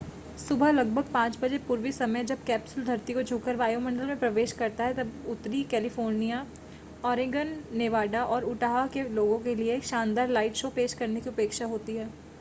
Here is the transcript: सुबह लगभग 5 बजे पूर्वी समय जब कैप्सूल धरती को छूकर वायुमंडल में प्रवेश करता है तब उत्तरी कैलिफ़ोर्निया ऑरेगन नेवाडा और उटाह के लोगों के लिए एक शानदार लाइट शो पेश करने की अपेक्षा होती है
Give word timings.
सुबह 0.37 0.71
लगभग 0.71 1.09
5 1.13 1.35
बजे 1.41 1.57
पूर्वी 1.67 1.91
समय 1.91 2.23
जब 2.25 2.43
कैप्सूल 2.43 2.85
धरती 2.85 3.13
को 3.13 3.23
छूकर 3.23 3.55
वायुमंडल 3.55 4.05
में 4.05 4.17
प्रवेश 4.19 4.51
करता 4.53 4.83
है 4.83 4.93
तब 4.93 5.11
उत्तरी 5.27 5.63
कैलिफ़ोर्निया 5.71 6.45
ऑरेगन 7.03 7.53
नेवाडा 7.73 8.23
और 8.27 8.43
उटाह 8.45 8.85
के 8.93 9.07
लोगों 9.11 9.39
के 9.41 9.55
लिए 9.55 9.75
एक 9.75 9.85
शानदार 9.85 10.29
लाइट 10.29 10.55
शो 10.55 10.69
पेश 10.75 10.93
करने 10.95 11.21
की 11.21 11.29
अपेक्षा 11.29 11.65
होती 11.67 11.95
है 11.95 12.09